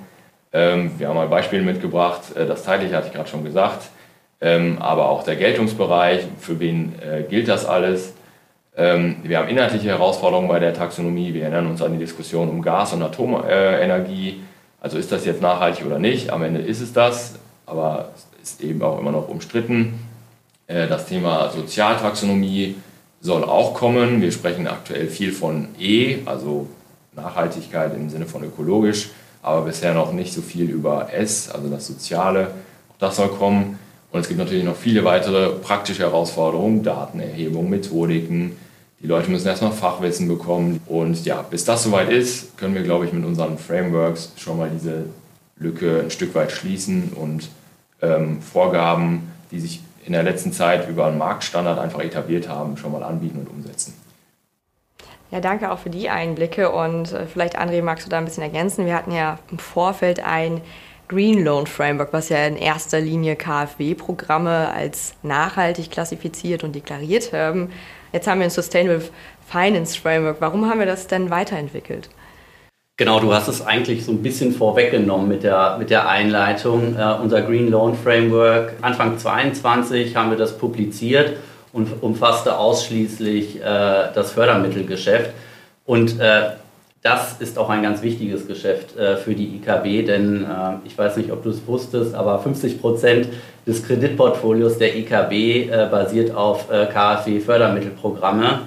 Ähm, 0.55 0.93
wir 0.99 1.09
haben 1.09 1.17
mal 1.17 1.29
Beispiele 1.29 1.63
mitgebracht, 1.63 2.35
äh, 2.35 2.47
das 2.47 2.65
zeitliche 2.65 2.97
hatte 2.97 3.09
ich 3.09 3.13
gerade 3.13 3.29
schon 3.29 3.45
gesagt, 3.45 3.91
ähm, 4.41 4.79
aber 4.81 5.09
auch 5.09 5.23
der 5.23 5.37
Geltungsbereich, 5.37 6.25
für 6.39 6.59
wen 6.61 6.95
äh, 7.01 7.23
gilt 7.23 7.49
das 7.49 7.67
alles? 7.67 8.15
Wir 8.75 9.37
haben 9.37 9.49
inhaltliche 9.49 9.89
Herausforderungen 9.89 10.49
bei 10.49 10.59
der 10.59 10.73
Taxonomie. 10.73 11.35
Wir 11.35 11.43
erinnern 11.43 11.67
uns 11.67 11.83
an 11.83 11.93
die 11.93 11.99
Diskussion 11.99 12.49
um 12.49 12.63
Gas- 12.63 12.95
und 12.95 13.03
Atomenergie. 13.03 14.41
Also 14.81 14.97
ist 14.97 15.13
das 15.13 15.27
jetzt 15.27 15.43
nachhaltig 15.43 15.85
oder 15.85 15.99
nicht? 15.99 16.31
Am 16.31 16.43
Ende 16.43 16.63
ist 16.63 16.81
es 16.81 16.95
das, 16.95 17.35
aber 17.67 18.13
es 18.43 18.53
ist 18.53 18.65
eben 18.65 18.81
auch 18.81 18.99
immer 18.99 19.13
noch 19.13 19.29
umstritten. 19.29 20.01
Äh, 20.67 20.89
das 20.89 21.07
Thema 21.07 21.51
Sozialtaxonomie 21.51 22.77
soll 23.21 23.45
auch 23.45 23.75
kommen. 23.75 24.21
Wir 24.21 24.33
sprechen 24.33 24.67
aktuell 24.67 25.09
viel 25.09 25.33
von 25.33 25.69
E, 25.79 26.19
also 26.25 26.69
Nachhaltigkeit 27.15 27.95
im 27.95 28.11
Sinne 28.11 28.27
von 28.27 28.43
ökologisch, 28.43 29.11
aber 29.43 29.63
bisher 29.63 29.95
noch 29.95 30.13
nicht 30.13 30.33
so 30.33 30.43
viel 30.43 30.69
über 30.69 31.13
S, 31.13 31.49
also 31.51 31.69
das 31.69 31.87
Soziale. 31.87 32.49
Auch 32.91 32.99
das 32.99 33.17
soll 33.17 33.29
kommen. 33.29 33.79
Und 34.11 34.21
es 34.21 34.29
gibt 34.29 34.39
natürlich 34.39 34.65
noch 34.65 34.77
viele 34.77 35.05
weitere 35.05 35.51
praktische 35.51 36.03
Herausforderungen, 36.03 36.83
Datenerhebung, 36.83 37.71
Methodiken. 37.71 38.57
Die 39.01 39.07
Leute 39.07 39.31
müssen 39.31 39.49
erstmal 39.49 39.73
Fachwissen 39.73 40.29
bekommen. 40.29 40.81
Und 40.87 41.25
ja, 41.25 41.43
bis 41.43 41.65
das 41.65 41.85
soweit 41.85 42.11
ist, 42.11 42.57
können 42.59 42.75
wir, 42.75 42.83
glaube 42.83 43.07
ich, 43.07 43.13
mit 43.13 43.25
unseren 43.25 43.57
Frameworks 43.57 44.33
schon 44.37 44.59
mal 44.59 44.71
diese 44.73 45.07
Lücke 45.57 46.01
ein 46.05 46.11
Stück 46.11 46.35
weit 46.35 46.53
schließen 46.53 47.13
und 47.15 47.49
ähm, 48.03 48.43
Vorgaben, 48.43 49.31
die 49.51 49.61
sich 49.61 49.81
in 50.05 50.13
der 50.13 50.23
letzten 50.23 50.53
Zeit 50.53 50.89
über 50.89 51.07
einen 51.07 51.19
Marktstandard 51.19 51.79
einfach 51.79 52.01
etabliert 52.01 52.49
haben, 52.49 52.77
schon 52.77 52.93
mal 52.93 53.03
anbieten 53.03 53.39
und 53.39 53.49
umsetzen. 53.49 53.95
Ja, 55.31 55.41
danke 55.41 55.73
auch 55.73 55.79
für 55.79 55.91
die 55.91 56.11
Einblicke 56.11 56.71
und 56.71 57.13
äh, 57.13 57.27
vielleicht 57.27 57.59
André, 57.59 57.83
magst 57.83 58.05
du 58.05 58.11
da 58.11 58.19
ein 58.19 58.27
bisschen 58.27 58.43
ergänzen? 58.43 58.85
Wir 58.85 58.95
hatten 58.95 59.13
ja 59.13 59.39
im 59.51 59.59
Vorfeld 59.59 60.23
ein 60.23 60.61
Green 61.09 61.43
Loan 61.45 61.67
Framework, 61.67 62.13
was 62.13 62.29
ja 62.29 62.47
in 62.47 62.57
erster 62.57 63.01
Linie 63.01 63.37
KfW-Programme 63.37 64.71
als 64.73 65.15
nachhaltig 65.23 65.91
klassifiziert 65.91 66.65
und 66.65 66.75
deklariert 66.75 67.33
haben. 67.33 67.71
Jetzt 68.13 68.27
haben 68.27 68.41
wir 68.41 68.45
ein 68.45 68.51
Sustainable 68.51 69.03
Finance 69.47 69.99
Framework. 69.99 70.37
Warum 70.41 70.69
haben 70.69 70.79
wir 70.79 70.87
das 70.87 71.07
denn 71.07 71.31
weiterentwickelt? 71.31 72.09
Genau, 72.99 73.21
du 73.21 73.33
hast 73.33 73.49
es 73.49 73.65
eigentlich 73.65 74.05
so 74.05 74.13
ein 74.13 74.23
bisschen 74.23 74.53
vorweggenommen 74.53 75.27
mit 75.27 75.45
der, 75.45 75.77
mit 75.79 75.89
der 75.89 76.09
Einleitung. 76.09 76.95
Uh, 76.95 77.23
unser 77.23 77.41
Green 77.41 77.71
Loan 77.71 77.97
Framework, 77.97 78.75
Anfang 78.83 79.19
2022 79.19 80.15
haben 80.15 80.29
wir 80.29 80.37
das 80.37 80.59
publiziert 80.59 81.39
und 81.73 82.03
umfasste 82.03 82.59
ausschließlich 82.59 83.57
uh, 83.57 84.13
das 84.15 84.33
Fördermittelgeschäft. 84.33 85.31
Und 85.87 86.17
uh, 86.17 86.53
das 87.01 87.41
ist 87.41 87.59
auch 87.59 87.71
ein 87.71 87.83
ganz 87.83 88.03
wichtiges 88.03 88.47
Geschäft 88.47 88.91
für 89.25 89.35
die 89.35 89.57
IKB, 89.57 90.07
denn 90.07 90.47
ich 90.85 90.97
weiß 90.97 91.17
nicht, 91.17 91.33
ob 91.33 91.43
du 91.43 91.51
es 91.51 91.67
wusstest, 91.67 92.15
aber 92.15 92.39
50 92.39 92.81
Prozent 92.81 93.27
des 93.67 93.85
Kreditportfolios 93.85 94.79
der 94.79 94.95
IKB 94.95 95.69
basiert 95.91 96.33
auf 96.33 96.69
KfW-Fördermittelprogramme. 96.69 98.61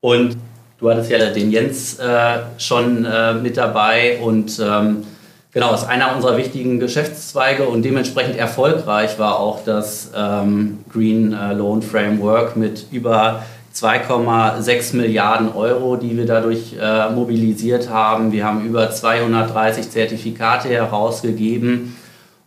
Und 0.00 0.36
Du 0.78 0.90
hattest 0.90 1.10
ja 1.10 1.18
den 1.30 1.50
Jens 1.50 1.98
äh, 1.98 2.38
schon 2.58 3.06
äh, 3.06 3.32
mit 3.32 3.56
dabei 3.56 4.18
und 4.22 4.60
ähm, 4.62 5.04
genau, 5.50 5.72
ist 5.72 5.84
einer 5.84 6.14
unserer 6.14 6.36
wichtigen 6.36 6.78
Geschäftszweige 6.78 7.66
und 7.66 7.82
dementsprechend 7.82 8.36
erfolgreich 8.36 9.18
war 9.18 9.40
auch 9.40 9.64
das 9.64 10.10
ähm, 10.14 10.80
Green 10.92 11.32
äh, 11.32 11.54
Loan 11.54 11.80
Framework 11.80 12.56
mit 12.56 12.86
über 12.92 13.42
2,6 13.74 14.96
Milliarden 14.96 15.54
Euro, 15.54 15.96
die 15.96 16.14
wir 16.14 16.26
dadurch 16.26 16.76
äh, 16.78 17.08
mobilisiert 17.08 17.88
haben. 17.88 18.32
Wir 18.32 18.44
haben 18.44 18.66
über 18.66 18.90
230 18.90 19.90
Zertifikate 19.90 20.68
herausgegeben 20.68 21.96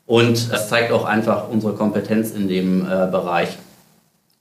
und 0.06 0.34
es 0.34 0.70
zeigt 0.70 0.92
auch 0.92 1.06
einfach 1.06 1.50
unsere 1.50 1.74
Kompetenz 1.74 2.30
in 2.30 2.48
dem 2.48 2.82
äh, 2.82 3.08
Bereich. 3.08 3.58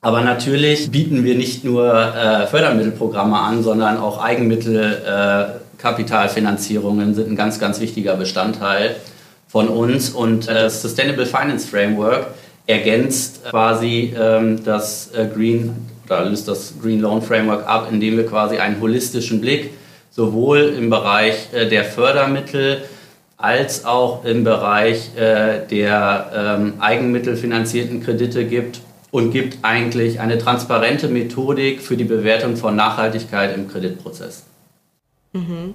Aber 0.00 0.22
natürlich 0.22 0.92
bieten 0.92 1.24
wir 1.24 1.34
nicht 1.34 1.64
nur 1.64 1.92
äh, 1.92 2.46
Fördermittelprogramme 2.46 3.36
an, 3.36 3.64
sondern 3.64 3.96
auch 3.96 4.22
Eigenmittelkapitalfinanzierungen 4.22 7.10
äh, 7.10 7.14
sind 7.14 7.30
ein 7.30 7.36
ganz, 7.36 7.58
ganz 7.58 7.80
wichtiger 7.80 8.14
Bestandteil 8.14 8.94
von 9.48 9.66
uns. 9.68 10.10
Und 10.10 10.46
äh, 10.46 10.54
das 10.54 10.82
Sustainable 10.82 11.26
Finance 11.26 11.66
Framework 11.66 12.28
ergänzt 12.68 13.40
quasi 13.50 14.14
ähm, 14.16 14.62
das 14.62 15.10
äh, 15.14 15.26
Green 15.26 15.74
oder 16.06 16.24
löst 16.24 16.46
das 16.46 16.74
Green 16.80 17.00
Loan 17.00 17.20
Framework 17.20 17.66
ab, 17.66 17.88
indem 17.90 18.18
wir 18.18 18.26
quasi 18.26 18.58
einen 18.58 18.80
holistischen 18.80 19.40
Blick 19.40 19.70
sowohl 20.10 20.74
im 20.78 20.90
Bereich 20.90 21.48
äh, 21.52 21.68
der 21.68 21.84
Fördermittel 21.84 22.82
als 23.36 23.84
auch 23.84 24.24
im 24.24 24.44
Bereich 24.44 25.10
äh, 25.16 25.66
der 25.68 26.30
ähm, 26.34 26.74
eigenmittelfinanzierten 26.78 28.00
Kredite 28.02 28.44
gibt 28.44 28.80
und 29.10 29.30
gibt 29.30 29.58
eigentlich 29.62 30.20
eine 30.20 30.38
transparente 30.38 31.08
Methodik 31.08 31.80
für 31.80 31.96
die 31.96 32.04
Bewertung 32.04 32.56
von 32.56 32.76
Nachhaltigkeit 32.76 33.54
im 33.54 33.68
Kreditprozess. 33.68 34.44
Mhm. 35.32 35.74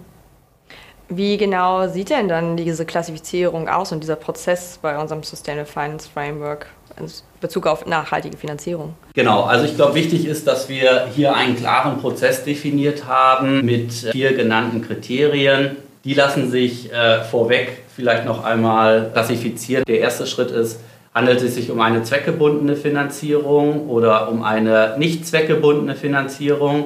Wie 1.09 1.37
genau 1.37 1.87
sieht 1.87 2.09
denn 2.09 2.27
dann 2.27 2.57
diese 2.57 2.85
Klassifizierung 2.85 3.67
aus 3.67 3.91
und 3.91 4.01
dieser 4.01 4.15
Prozess 4.15 4.79
bei 4.81 4.97
unserem 4.97 5.21
Sustainable 5.21 5.71
Finance 5.71 6.09
Framework 6.11 6.67
in 6.97 7.07
Bezug 7.41 7.67
auf 7.67 7.85
nachhaltige 7.85 8.37
Finanzierung? 8.37 8.95
Genau, 9.13 9.43
also 9.43 9.65
ich 9.65 9.75
glaube, 9.75 9.95
wichtig 9.95 10.25
ist, 10.25 10.47
dass 10.47 10.69
wir 10.69 11.07
hier 11.13 11.35
einen 11.35 11.55
klaren 11.55 11.99
Prozess 11.99 12.43
definiert 12.43 13.05
haben 13.05 13.65
mit 13.65 13.91
vier 13.91 14.33
genannten 14.33 14.81
Kriterien. 14.81 15.75
Die 16.05 16.13
lassen 16.13 16.49
sich 16.49 16.91
äh, 16.91 17.23
vorweg 17.23 17.83
vielleicht 17.95 18.25
noch 18.25 18.43
einmal 18.43 19.11
klassifizieren. 19.13 19.83
Der 19.87 19.99
erste 19.99 20.25
Schritt 20.25 20.51
ist, 20.51 20.79
Handelt 21.13 21.41
es 21.41 21.55
sich 21.55 21.69
um 21.69 21.79
eine 21.79 22.03
zweckgebundene 22.03 22.75
Finanzierung 22.75 23.87
oder 23.89 24.29
um 24.29 24.43
eine 24.43 24.95
nicht 24.97 25.27
zweckgebundene 25.27 25.95
Finanzierung? 25.95 26.85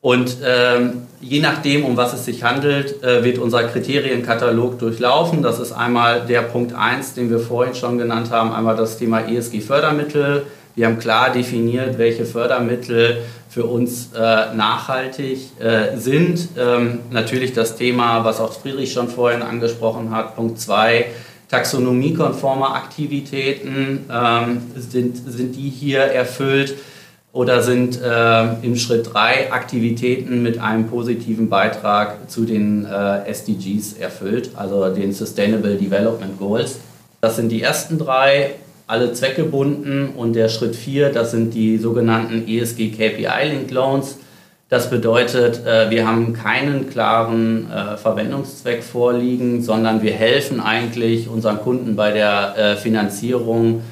Und 0.00 0.38
ähm, 0.44 1.02
je 1.20 1.40
nachdem, 1.40 1.84
um 1.84 1.96
was 1.96 2.12
es 2.12 2.24
sich 2.24 2.42
handelt, 2.42 3.04
äh, 3.04 3.22
wird 3.22 3.38
unser 3.38 3.62
Kriterienkatalog 3.62 4.80
durchlaufen. 4.80 5.42
Das 5.42 5.60
ist 5.60 5.70
einmal 5.70 6.26
der 6.26 6.42
Punkt 6.42 6.74
1, 6.74 7.14
den 7.14 7.30
wir 7.30 7.38
vorhin 7.38 7.76
schon 7.76 7.98
genannt 7.98 8.32
haben, 8.32 8.52
einmal 8.52 8.74
das 8.74 8.98
Thema 8.98 9.20
ESG-Fördermittel. 9.20 10.42
Wir 10.74 10.86
haben 10.86 10.98
klar 10.98 11.30
definiert, 11.30 11.98
welche 11.98 12.24
Fördermittel 12.24 13.18
für 13.48 13.66
uns 13.66 14.10
äh, 14.12 14.18
nachhaltig 14.56 15.38
äh, 15.60 15.96
sind. 15.96 16.48
Ähm, 16.58 17.00
natürlich 17.10 17.52
das 17.52 17.76
Thema, 17.76 18.24
was 18.24 18.40
auch 18.40 18.54
Friedrich 18.54 18.92
schon 18.92 19.08
vorhin 19.08 19.42
angesprochen 19.42 20.10
hat, 20.10 20.34
Punkt 20.34 20.58
2, 20.58 21.06
taxonomiekonforme 21.52 22.66
Aktivitäten, 22.66 24.06
ähm, 24.10 24.62
sind, 24.74 25.18
sind 25.30 25.54
die 25.54 25.68
hier 25.68 26.00
erfüllt 26.00 26.74
oder 27.34 27.62
sind 27.62 28.00
äh, 28.00 28.54
im 28.62 28.74
Schritt 28.76 29.12
3 29.12 29.52
Aktivitäten 29.52 30.42
mit 30.42 30.58
einem 30.58 30.86
positiven 30.86 31.50
Beitrag 31.50 32.30
zu 32.30 32.46
den 32.46 32.86
äh, 32.86 33.30
SDGs 33.30 33.92
erfüllt, 33.94 34.52
also 34.56 34.88
den 34.94 35.12
Sustainable 35.12 35.76
Development 35.76 36.38
Goals. 36.38 36.78
Das 37.20 37.36
sind 37.36 37.50
die 37.50 37.60
ersten 37.60 37.98
drei, 37.98 38.54
alle 38.86 39.12
zweckgebunden 39.12 40.14
und 40.16 40.32
der 40.32 40.48
Schritt 40.48 40.74
4, 40.74 41.10
das 41.10 41.32
sind 41.32 41.52
die 41.52 41.76
sogenannten 41.76 42.48
ESG 42.48 42.90
KPI 42.90 43.48
Linked 43.48 43.70
Loans. 43.70 44.16
Das 44.72 44.88
bedeutet, 44.88 45.66
äh, 45.66 45.90
wir 45.90 46.08
haben 46.08 46.32
keinen 46.32 46.88
klaren 46.88 47.70
äh, 47.70 47.98
Verwendungszweck 47.98 48.82
vorliegen, 48.82 49.62
sondern 49.62 50.00
wir 50.00 50.14
helfen 50.14 50.60
eigentlich 50.60 51.28
unseren 51.28 51.58
Kunden 51.58 51.94
bei 51.94 52.10
der 52.10 52.56
äh, 52.56 52.76
Finanzierung 52.76 53.82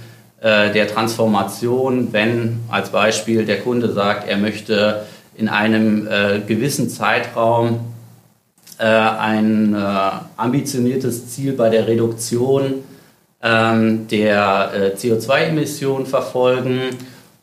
der 0.42 0.88
Transformation, 0.88 2.14
wenn 2.14 2.60
als 2.70 2.88
Beispiel 2.88 3.44
der 3.44 3.60
Kunde 3.60 3.92
sagt, 3.92 4.26
er 4.26 4.38
möchte 4.38 5.02
in 5.36 5.50
einem 5.50 6.08
gewissen 6.46 6.88
Zeitraum 6.88 7.80
ein 8.78 9.76
ambitioniertes 10.38 11.28
Ziel 11.28 11.52
bei 11.52 11.68
der 11.68 11.86
Reduktion 11.86 12.76
ähm, 13.42 14.08
der 14.08 14.96
CO2-Emissionen 14.96 16.06
verfolgen 16.06 16.96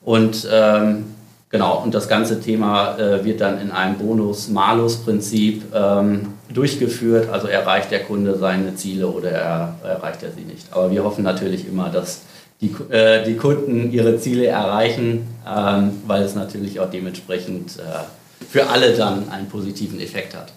und 0.03 0.49
ähm, 0.51 1.05
Genau, 1.49 1.81
und 1.81 1.93
das 1.93 2.09
ganze 2.09 2.41
Thema 2.41 2.97
äh, 2.97 3.23
wird 3.23 3.39
dann 3.39 3.61
in 3.61 3.71
einem 3.71 3.97
Bonus-Malus-Prinzip 3.97 5.63
ähm, 5.73 6.33
durchgeführt. 6.53 7.29
Also 7.29 7.47
erreicht 7.47 7.89
der 7.91 8.03
Kunde 8.03 8.37
seine 8.37 8.75
Ziele 8.75 9.07
oder 9.07 9.31
er, 9.31 9.75
erreicht 9.83 10.23
er 10.23 10.31
sie 10.31 10.41
nicht. 10.41 10.67
Aber 10.71 10.91
wir 10.91 11.05
hoffen 11.05 11.23
natürlich 11.23 11.65
immer, 11.65 11.87
dass 11.89 12.23
die, 12.59 12.75
äh, 12.89 13.23
die 13.23 13.37
Kunden 13.37 13.91
ihre 13.93 14.17
Ziele 14.19 14.47
erreichen, 14.47 15.25
ähm, 15.47 16.01
weil 16.05 16.23
es 16.23 16.35
natürlich 16.35 16.81
auch 16.81 16.89
dementsprechend 16.89 17.77
äh, 17.77 18.45
für 18.45 18.67
alle 18.67 18.93
dann 18.93 19.29
einen 19.29 19.47
positiven 19.47 20.01
Effekt 20.01 20.35
hat. 20.35 20.51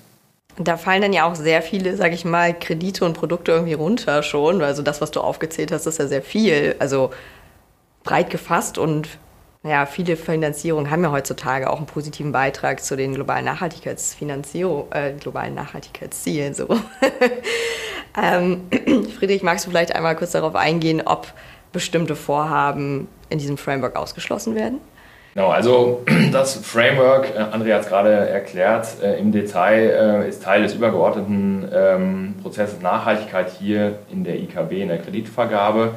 Da 0.58 0.76
fallen 0.76 1.02
dann 1.02 1.12
ja 1.12 1.30
auch 1.30 1.36
sehr 1.36 1.62
viele, 1.62 1.96
sage 1.96 2.14
ich 2.14 2.24
mal, 2.24 2.52
Kredite 2.52 3.04
und 3.04 3.14
Produkte 3.14 3.52
irgendwie 3.52 3.74
runter 3.74 4.24
schon. 4.24 4.60
Also 4.60 4.82
das, 4.82 5.00
was 5.00 5.12
du 5.12 5.20
aufgezählt 5.20 5.70
hast, 5.70 5.86
ist 5.86 6.00
ja 6.00 6.08
sehr 6.08 6.22
viel. 6.22 6.74
Also 6.80 7.10
breit 8.02 8.30
gefasst 8.30 8.76
und 8.76 9.08
naja, 9.62 9.84
viele 9.84 10.16
Finanzierungen 10.16 10.90
haben 10.90 11.02
ja 11.02 11.10
heutzutage 11.10 11.68
auch 11.68 11.76
einen 11.76 11.86
positiven 11.86 12.32
Beitrag 12.32 12.82
zu 12.82 12.96
den 12.96 13.14
globalen 13.14 13.44
Nachhaltigkeitsfinanzierung, 13.44 14.90
äh, 14.90 15.12
globalen 15.12 15.54
Nachhaltigkeitszielen. 15.54 16.54
So. 16.54 16.66
ähm, 18.22 18.62
Friedrich, 19.18 19.42
magst 19.42 19.66
du 19.66 19.70
vielleicht 19.70 19.94
einmal 19.94 20.16
kurz 20.16 20.32
darauf 20.32 20.54
eingehen, 20.54 21.02
ob 21.04 21.26
bestimmte 21.72 22.16
Vorhaben 22.16 23.06
in 23.28 23.38
diesem 23.38 23.58
Framework 23.58 23.96
ausgeschlossen 23.96 24.54
werden? 24.54 24.80
Genau, 25.34 25.50
also 25.50 26.04
das 26.32 26.54
Framework, 26.54 27.34
äh, 27.36 27.38
Andrea 27.38 27.76
hat 27.76 27.82
es 27.82 27.88
gerade 27.88 28.12
erklärt, 28.12 28.88
äh, 29.02 29.18
im 29.18 29.30
Detail 29.30 30.22
äh, 30.24 30.28
ist 30.28 30.42
Teil 30.42 30.62
des 30.62 30.74
übergeordneten 30.74 31.68
ähm, 31.72 32.34
Prozesses 32.42 32.80
Nachhaltigkeit 32.80 33.50
hier 33.58 33.98
in 34.10 34.24
der 34.24 34.36
IKB, 34.36 34.80
in 34.80 34.88
der 34.88 34.98
Kreditvergabe. 34.98 35.92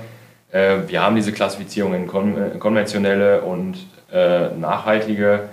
Äh, 0.54 0.88
wir 0.88 1.02
haben 1.02 1.16
diese 1.16 1.34
Klassifizierung 1.34 1.94
in 1.96 2.08
kon 2.08 2.38
äh, 2.38 2.58
konventionelle 2.58 3.42
und 3.42 3.78
äh, 4.12 4.50
nachhaltige 4.50 5.50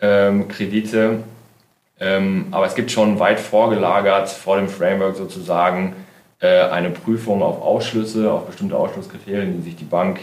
ähm, 0.00 0.48
Kredite. 0.48 1.24
Ähm, 2.00 2.46
aber 2.52 2.66
es 2.66 2.74
gibt 2.74 2.90
schon 2.90 3.18
weit 3.18 3.40
vorgelagert 3.40 4.28
vor 4.28 4.56
dem 4.56 4.68
Framework 4.68 5.16
sozusagen 5.16 5.94
äh, 6.40 6.62
eine 6.62 6.90
Prüfung 6.90 7.42
auf 7.42 7.60
Ausschlüsse, 7.60 8.30
auf 8.30 8.46
bestimmte 8.46 8.76
Ausschlusskriterien, 8.76 9.56
die 9.56 9.62
sich 9.62 9.76
die 9.76 9.84
Bank, 9.84 10.20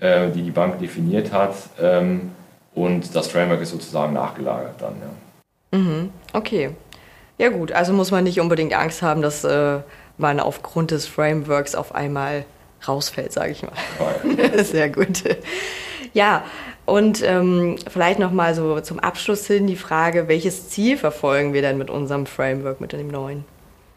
äh, 0.00 0.28
die 0.30 0.42
die 0.42 0.50
Bank 0.50 0.78
definiert 0.80 1.32
hat. 1.32 1.54
Ähm, 1.80 2.32
und 2.74 3.14
das 3.14 3.28
Framework 3.28 3.60
ist 3.60 3.70
sozusagen 3.70 4.12
nachgelagert 4.12 4.80
dann. 4.80 4.94
Ja. 5.00 5.78
Mhm, 5.78 6.10
okay. 6.32 6.70
Ja 7.36 7.50
gut, 7.50 7.70
also 7.70 7.92
muss 7.92 8.10
man 8.10 8.24
nicht 8.24 8.40
unbedingt 8.40 8.74
Angst 8.74 9.02
haben, 9.02 9.22
dass 9.22 9.44
äh, 9.44 9.78
man 10.16 10.40
aufgrund 10.40 10.90
des 10.90 11.06
Frameworks 11.06 11.76
auf 11.76 11.94
einmal 11.94 12.44
rausfällt, 12.86 13.32
sage 13.32 13.52
ich 13.52 13.62
mal. 13.62 13.72
Sehr 14.64 14.88
gut. 14.88 15.24
Ja, 16.14 16.44
und 16.86 17.22
ähm, 17.22 17.76
vielleicht 17.90 18.18
nochmal 18.18 18.54
so 18.54 18.80
zum 18.80 18.98
Abschluss 18.98 19.46
hin 19.46 19.66
die 19.66 19.76
Frage, 19.76 20.26
welches 20.26 20.70
Ziel 20.70 20.96
verfolgen 20.96 21.52
wir 21.52 21.60
denn 21.60 21.76
mit 21.76 21.90
unserem 21.90 22.24
Framework, 22.24 22.80
mit 22.80 22.92
dem 22.92 23.08
neuen? 23.08 23.44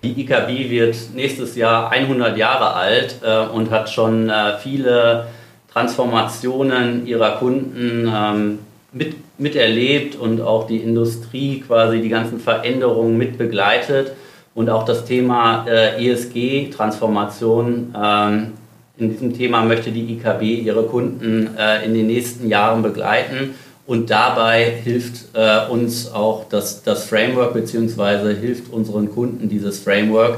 Die 0.03 0.19
IKB 0.19 0.69
wird 0.69 0.97
nächstes 1.15 1.55
Jahr 1.55 1.91
100 1.91 2.35
Jahre 2.35 2.73
alt 2.73 3.21
äh, 3.23 3.45
und 3.45 3.69
hat 3.69 3.89
schon 3.89 4.29
äh, 4.29 4.57
viele 4.57 5.27
Transformationen 5.71 7.07
ihrer 7.07 7.37
Kunden 7.37 8.11
ähm, 8.13 8.59
mit, 8.91 9.15
miterlebt 9.37 10.15
und 10.17 10.41
auch 10.41 10.67
die 10.67 10.77
Industrie 10.77 11.63
quasi 11.65 12.01
die 12.01 12.09
ganzen 12.09 12.39
Veränderungen 12.39 13.17
mit 13.17 13.37
begleitet 13.37 14.11
und 14.53 14.69
auch 14.69 14.83
das 14.83 15.05
Thema 15.05 15.65
äh, 15.65 16.05
ESG-Transformation 16.05 17.95
ähm, 17.95 18.53
in 19.01 19.09
diesem 19.09 19.35
Thema 19.35 19.63
möchte 19.63 19.91
die 19.91 20.13
IKB 20.13 20.63
ihre 20.63 20.83
Kunden 20.83 21.49
äh, 21.57 21.83
in 21.83 21.93
den 21.95 22.05
nächsten 22.07 22.47
Jahren 22.47 22.83
begleiten. 22.83 23.55
Und 23.87 24.11
dabei 24.11 24.63
hilft 24.83 25.35
äh, 25.35 25.67
uns 25.67 26.11
auch 26.11 26.47
das, 26.47 26.83
das 26.83 27.05
Framework, 27.05 27.53
beziehungsweise 27.53 28.31
hilft 28.31 28.71
unseren 28.71 29.11
Kunden 29.11 29.49
dieses 29.49 29.79
Framework, 29.79 30.37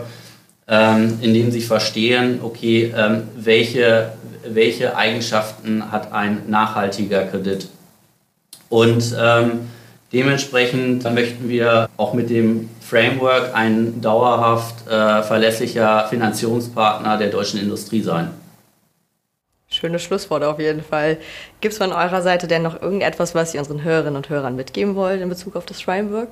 ähm, 0.67 1.19
indem 1.21 1.51
sie 1.51 1.59
verstehen, 1.61 2.39
okay, 2.41 2.93
ähm, 2.97 3.23
welche, 3.35 4.13
welche 4.47 4.95
Eigenschaften 4.95 5.91
hat 5.91 6.13
ein 6.13 6.43
nachhaltiger 6.47 7.25
Kredit. 7.25 7.67
Und 8.69 9.13
ähm, 9.21 9.67
dementsprechend 10.13 11.03
möchten 11.13 11.49
wir 11.49 11.89
auch 11.97 12.13
mit 12.13 12.29
dem 12.29 12.69
Framework 12.79 13.53
ein 13.53 13.99
dauerhaft 14.01 14.87
äh, 14.87 15.21
verlässlicher 15.21 16.07
Finanzierungspartner 16.09 17.17
der 17.17 17.27
deutschen 17.27 17.59
Industrie 17.59 18.01
sein. 18.01 18.29
Schönes 19.83 20.03
Schlusswort 20.03 20.45
auf 20.45 20.59
jeden 20.59 20.81
Fall. 20.81 21.17
Gibt 21.59 21.73
es 21.73 21.77
von 21.77 21.91
eurer 21.91 22.21
Seite 22.21 22.47
denn 22.47 22.61
noch 22.61 22.81
irgendetwas, 22.81 23.35
was 23.35 23.53
ihr 23.53 23.59
unseren 23.59 23.83
Hörerinnen 23.83 24.15
und 24.15 24.29
Hörern 24.29 24.55
mitgeben 24.55 24.95
wollt 24.95 25.19
in 25.19 25.27
Bezug 25.27 25.57
auf 25.57 25.65
das 25.65 25.81
Framework? 25.81 26.29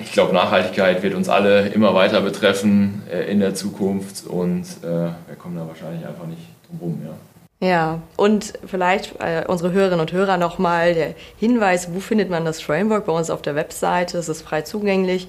Ich 0.00 0.12
glaube, 0.12 0.32
Nachhaltigkeit 0.32 1.02
wird 1.02 1.12
uns 1.12 1.28
alle 1.28 1.68
immer 1.68 1.94
weiter 1.94 2.22
betreffen 2.22 3.02
äh, 3.12 3.30
in 3.30 3.40
der 3.40 3.54
Zukunft 3.54 4.26
und 4.26 4.62
äh, 4.82 4.86
wir 4.86 5.36
kommen 5.36 5.54
da 5.54 5.68
wahrscheinlich 5.68 6.06
einfach 6.06 6.26
nicht 6.26 6.40
drum 6.66 6.78
rum. 6.80 7.02
Ja. 7.60 7.68
ja, 7.68 8.02
und 8.16 8.54
vielleicht 8.64 9.20
äh, 9.20 9.44
unsere 9.46 9.72
Hörerinnen 9.72 10.00
und 10.00 10.12
Hörer 10.12 10.38
nochmal 10.38 10.94
der 10.94 11.14
Hinweis, 11.36 11.92
wo 11.92 12.00
findet 12.00 12.30
man 12.30 12.46
das 12.46 12.62
Framework? 12.62 13.04
Bei 13.04 13.12
uns 13.12 13.28
auf 13.28 13.42
der 13.42 13.54
Webseite, 13.54 14.16
es 14.16 14.30
ist 14.30 14.40
frei 14.40 14.62
zugänglich. 14.62 15.28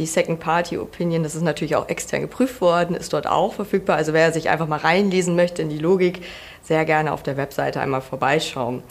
Die 0.00 0.06
Second-Party-Opinion, 0.06 1.22
das 1.22 1.34
ist 1.34 1.42
natürlich 1.42 1.76
auch 1.76 1.90
extern 1.90 2.22
geprüft 2.22 2.62
worden, 2.62 2.96
ist 2.96 3.12
dort 3.12 3.26
auch 3.26 3.52
verfügbar. 3.52 3.96
Also 3.96 4.14
wer 4.14 4.32
sich 4.32 4.48
einfach 4.48 4.66
mal 4.66 4.78
reinlesen 4.78 5.36
möchte 5.36 5.60
in 5.60 5.68
die 5.68 5.76
Logik, 5.76 6.22
sehr 6.62 6.86
gerne 6.86 7.12
auf 7.12 7.22
der 7.22 7.36
Webseite 7.36 7.82
einmal 7.82 8.00
vorbeischauen. 8.00 8.82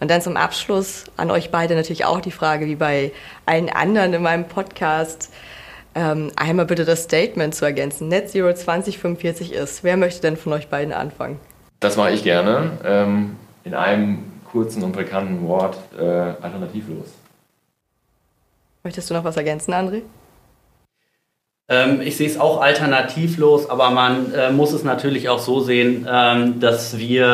Und 0.00 0.10
dann 0.10 0.20
zum 0.20 0.36
Abschluss 0.36 1.06
an 1.16 1.30
euch 1.30 1.50
beide 1.50 1.74
natürlich 1.76 2.04
auch 2.04 2.20
die 2.20 2.30
Frage, 2.30 2.66
wie 2.66 2.74
bei 2.74 3.10
allen 3.46 3.70
anderen 3.70 4.12
in 4.12 4.20
meinem 4.20 4.48
Podcast, 4.48 5.32
ähm, 5.94 6.30
einmal 6.36 6.66
bitte 6.66 6.84
das 6.84 7.04
Statement 7.04 7.54
zu 7.54 7.64
ergänzen. 7.64 8.08
Net 8.08 8.28
Zero 8.28 8.52
2045 8.52 9.54
ist. 9.54 9.82
Wer 9.82 9.96
möchte 9.96 10.20
denn 10.20 10.36
von 10.36 10.52
euch 10.52 10.68
beiden 10.68 10.92
anfangen? 10.92 11.40
Das 11.80 11.96
mache 11.96 12.10
ich 12.10 12.22
gerne. 12.22 12.72
Ähm, 12.84 13.36
in 13.64 13.72
einem 13.72 14.24
kurzen 14.44 14.82
und 14.82 14.92
bekannten 14.92 15.48
Wort 15.48 15.78
äh, 15.98 16.02
alternativlos. 16.02 17.06
Möchtest 18.84 19.08
du 19.08 19.14
noch 19.14 19.24
was 19.24 19.38
ergänzen, 19.38 19.72
André? 19.72 20.02
Ähm, 21.70 22.00
ich 22.02 22.16
sehe 22.16 22.26
es 22.26 22.38
auch 22.38 22.60
alternativlos, 22.60 23.70
aber 23.70 23.90
man 23.90 24.34
äh, 24.34 24.50
muss 24.50 24.72
es 24.72 24.82
natürlich 24.82 25.28
auch 25.28 25.38
so 25.38 25.60
sehen, 25.60 26.04
ähm, 26.10 26.58
dass 26.58 26.98
wir 26.98 27.24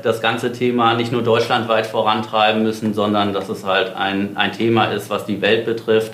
äh, 0.00 0.02
das 0.02 0.20
ganze 0.20 0.52
Thema 0.52 0.94
nicht 0.94 1.12
nur 1.12 1.22
deutschlandweit 1.22 1.86
vorantreiben 1.86 2.64
müssen, 2.64 2.94
sondern 2.94 3.32
dass 3.32 3.48
es 3.48 3.64
halt 3.64 3.94
ein, 3.94 4.36
ein 4.36 4.50
Thema 4.50 4.86
ist, 4.86 5.08
was 5.08 5.24
die 5.24 5.40
Welt 5.40 5.64
betrifft. 5.66 6.12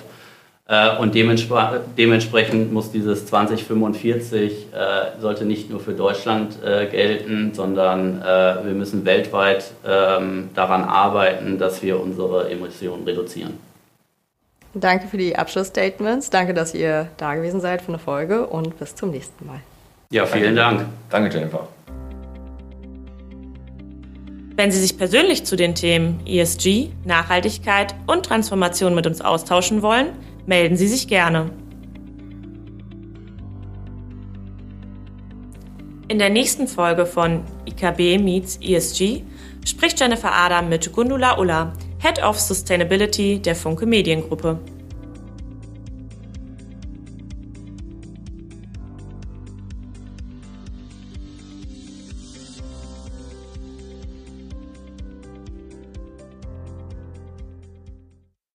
Äh, 0.67 0.97
und 0.97 1.15
dementspre 1.15 1.81
dementsprechend 1.97 2.71
muss 2.71 2.91
dieses 2.91 3.25
2045 3.25 4.67
äh, 4.71 5.19
sollte 5.19 5.43
nicht 5.43 5.71
nur 5.71 5.79
für 5.79 5.93
Deutschland 5.93 6.63
äh, 6.63 6.85
gelten, 6.85 7.53
sondern 7.53 8.21
wir 8.21 8.73
müssen 8.73 9.03
weltweit 9.03 9.71
ähm, 9.85 10.49
daran 10.53 10.83
arbeiten, 10.83 11.57
dass 11.57 11.81
wir 11.81 11.99
unsere 11.99 12.49
Emissionen 12.49 13.03
reduzieren. 13.03 13.70
Danke 14.73 15.07
für 15.07 15.17
die 15.17 15.35
Abschlussstatements. 15.35 16.29
Danke, 16.29 16.53
dass 16.53 16.73
ihr 16.73 17.07
da 17.17 17.35
gewesen 17.35 17.59
seid 17.59 17.81
für 17.81 17.89
eine 17.89 17.99
Folge 17.99 18.47
und 18.47 18.79
bis 18.79 18.95
zum 18.95 19.11
nächsten 19.11 19.45
Mal. 19.45 19.59
Ja, 20.11 20.25
vielen 20.25 20.55
Dank. 20.55 20.85
Danke, 21.09 21.37
Jennifer. 21.37 21.67
Wenn 24.55 24.71
Sie 24.71 24.79
sich 24.79 24.97
persönlich 24.97 25.45
zu 25.45 25.55
den 25.55 25.75
Themen 25.75 26.19
ESG, 26.25 26.89
Nachhaltigkeit 27.03 27.95
und 28.07 28.25
Transformation 28.25 28.93
mit 28.93 29.07
uns 29.07 29.21
austauschen 29.21 29.81
wollen, 29.81 30.07
melden 30.45 30.77
Sie 30.77 30.87
sich 30.87 31.07
gerne. 31.07 31.51
In 36.07 36.19
der 36.19 36.29
nächsten 36.29 36.67
Folge 36.67 37.05
von 37.05 37.43
IKB 37.65 38.21
Meets 38.21 38.59
ESG 38.61 39.23
spricht 39.65 39.99
Jennifer 39.99 40.33
Adam 40.33 40.67
mit 40.67 40.91
Gundula 40.91 41.37
Ulla, 41.39 41.73
Head 42.01 42.19
of 42.23 42.39
Sustainability 42.39 43.39
der 43.39 43.55
Funke 43.55 43.85
Mediengruppe. 43.85 44.57